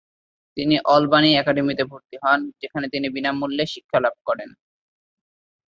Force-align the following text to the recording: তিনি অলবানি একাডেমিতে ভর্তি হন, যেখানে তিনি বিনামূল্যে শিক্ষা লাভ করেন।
তিনি 0.57 0.75
অলবানি 0.85 1.29
একাডেমিতে 1.33 1.83
ভর্তি 1.83 2.15
হন, 2.23 2.39
যেখানে 2.61 2.85
তিনি 2.89 3.07
বিনামূল্যে 3.09 3.65
শিক্ষা 3.65 3.99
লাভ 3.99 4.15
করেন। 4.25 4.49